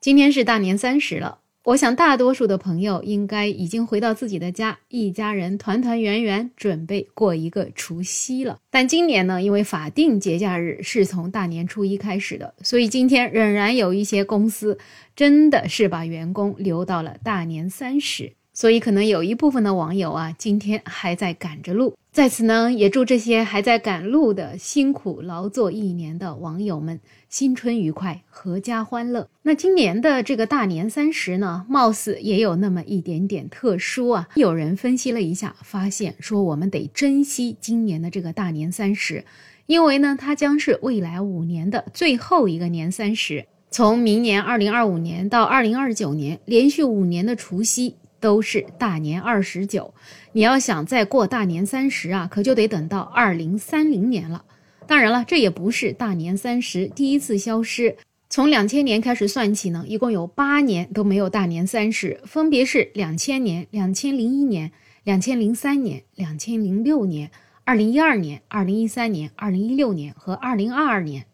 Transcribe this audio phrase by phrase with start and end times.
[0.00, 8.56] 今天是大年三十了，我想大多数的朋友应该已经回到自己的家，一家人团团圆圆，准备过一个除夕了。
[8.70, 14.78] 但今年呢，因为法定节假日是从大年初一开始的，所以今天仍然有一些公司
[15.14, 18.32] 真的是把员工留到了大年三十。
[18.52, 21.94] 所以，可能有一部分的网友啊，今天还在赶着路。
[22.12, 26.98] 在此呢，也祝这些还在赶路的辛苦劳作一年的网友们
[27.28, 29.28] 新春愉快，阖家欢乐。
[29.42, 34.28] 那今年的这个大年三十呢，貌似也有那么一点点特殊啊。
[34.34, 39.24] 有人分析了一下，发现说我们得珍惜今年的这个大年三十，
[39.66, 43.46] 因为呢，它将是未来五年的最后一个年三十。
[43.70, 47.94] 从明年二零二五年到二零二九年，连续五年的除夕。
[48.20, 49.92] 都是大年二十九，
[50.32, 54.44] 你要想再过大年三十啊，可就得等到二零三零年了。
[54.86, 57.96] 当然了，这也不是大年三十第一次消失。
[58.28, 64.70] 从两千年开始算起呢，一共有八年都没有大年三十，分别是两千年、两千零一年、
[65.02, 67.30] 两千零三年、两千零六年、
[67.64, 71.24] 二零一二年、二零一三年、二零一六年和二零二二年。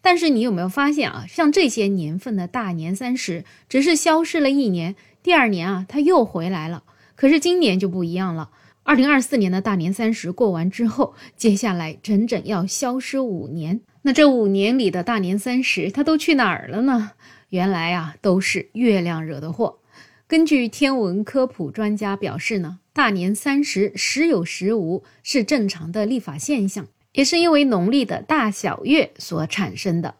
[0.00, 4.94] 但是你有没有发现啊，像这些年份的大年三十，只是消失了一年。
[5.28, 6.84] 第二年啊，他又回来了。
[7.14, 8.48] 可是今年就不一样了。
[8.82, 13.82] 二零二四年的大年三十过完之后，接下来整整要消失五年。
[14.00, 17.10] 那这五年里的大年三十，它都去哪儿了呢？
[17.50, 19.80] 原来啊，都是月亮惹的祸。
[20.26, 30.14] 根据天文科普专家表示呢，大年三十时有时无是正常的历法现象，也是因为农历的大小月所产生的。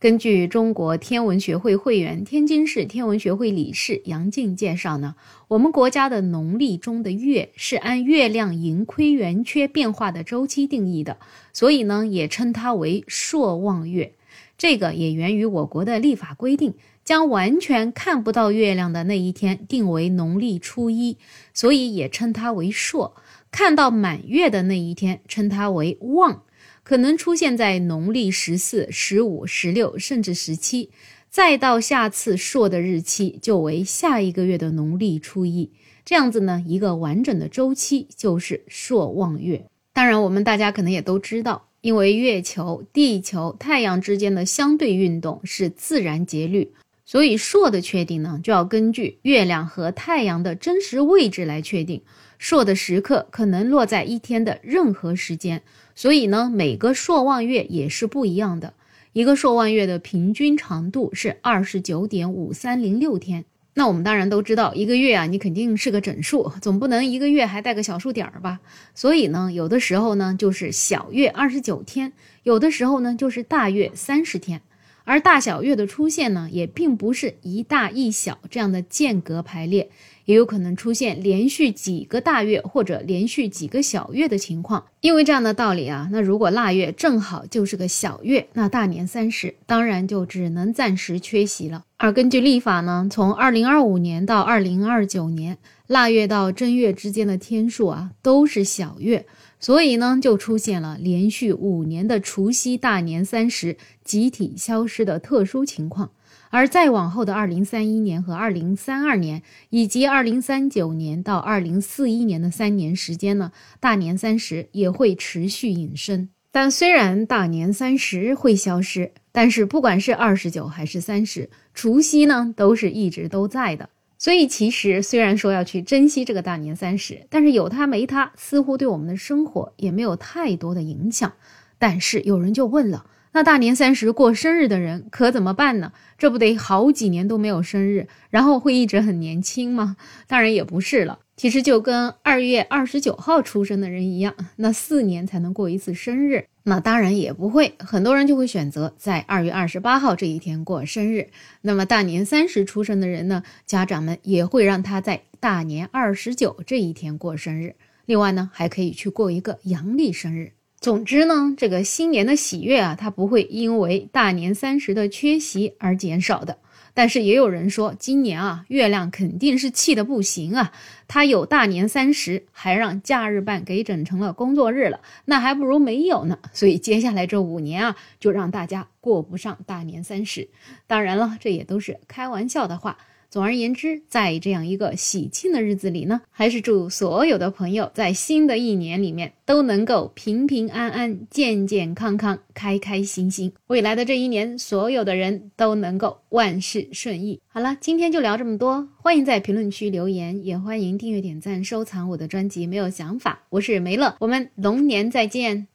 [0.00, 5.14] 根据中国天文学会会员、天津市天文学会理事杨静介绍呢，
[5.46, 11.18] 我们国家的农历中的月是按月亮盈亏圆缺变化的周期定义的，
[11.52, 14.14] 所以呢，也称它为朔望月。
[14.56, 16.72] 这个也源于我国的历法规定，
[17.04, 21.18] 将完全看不到月亮的那一天定为农历初一，
[21.52, 23.12] 所以也称它为朔；
[23.50, 26.44] 看到满月的那一天称它为望。
[26.90, 30.90] 可能出现在农历十四、十五、十六，甚至十七，
[31.30, 35.70] 再到下次朔的日期就为下一个月的农历初一，
[36.04, 39.64] 这样子呢，一个完整的周期就是朔望月。
[39.92, 46.72] 当然，我们大家可能也都知道，因为月球、地球、太阳之间的相对运动是自然节律，
[47.10, 52.02] 所以朔的确定呢，就要根据月亮和太阳的真实位置来确定。
[52.38, 55.60] 朔的时刻可能落在一天的任何时间。
[55.96, 58.74] 所以呢，每个朔望月也是不一样的。
[59.12, 63.44] 一个朔望月的平均长度是二十九点五三零六天。
[63.74, 68.60] 那我们当然都知道，一个月啊，你肯定是个整数，总不能一个月还带个小数点儿吧？
[68.94, 72.12] 所以呢，有的时候呢就是小月二十九天，
[72.44, 74.62] 有的时候呢就是大月三十天。
[75.10, 79.90] 而大小月的出现呢，也并不是一大一小这样的间隔排列。
[80.26, 91.82] 也有可能出现连续几个大月或者连续几个小月的情况，因为这样的道理啊，那如果腊月正好就是个小月，那大年三十当然就只能暂时缺席了。
[91.96, 99.26] 而根据历法呢，从二零二五年到二零二九年，腊月到正月之间的天数啊都是小月，
[99.60, 106.10] 所以呢就出现了连续五年的除夕大年三十集体消失的特殊情况。
[106.52, 116.30] 而再往后的二零三一年和二零三二年，以及二零三九年到二零四一年的三年时间呢，大年三十也会持续隐身。
[116.50, 123.88] 但虽然大年三十会消失，但是不管是二十九还是三十，除夕呢都是一直都在的。
[124.20, 131.32] 所以其实虽然说要去珍惜这个大年三十，但是有它没它，似乎对我们的生活也没有太多的影响。
[131.78, 133.06] 但是有人就问了。
[133.32, 135.92] 那大年三十过生日的人可怎么办呢？
[136.18, 139.96] 这不得好几年都没有生日，然后会一直很年轻吗？
[140.26, 141.20] 当然也不是了。
[141.36, 146.44] 其实就跟二月二十九号出生的人一样，那四年才能过一次生日。
[146.70, 151.30] 那当然也不会，很多人就会选择在二月二十八号这一天过生日。
[151.62, 157.74] 那么大年三十出生的人呢，家长们也会让他在大年二十九这一天过生日。
[158.06, 160.52] 另外呢，还可以去过一个阳历生日。
[160.78, 166.58] 总之呢，这个新年的喜悦啊，它不会因为大年三十的缺席而减少的。
[166.94, 170.72] 但是也有人说，今年啊，月亮肯定是气得不行啊，
[171.08, 176.38] 它有大年三十，还让假日办给整成了工作日了，那还不如没有呢。
[176.52, 180.48] 所以接下来这五年啊，就让大家过不上大年三十。
[180.86, 182.98] 当然了，这也都是开玩笑的话。
[183.30, 193.52] 总而言之，在这样一个喜庆的日子里呢，还是祝所有的朋友在新的一年里面都能够平平安安、健健康康、开开心心。
[193.68, 197.40] 未来的这一年，所有的人都能够万事顺意。
[197.46, 202.66] 好了，今天就聊这么多，欢迎在评论区留言，也欢迎订阅、点赞、收藏我的专辑。
[202.66, 205.69] 没有想法，我是梅乐，我们龙年再见。